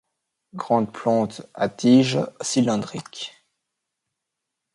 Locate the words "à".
1.53-1.69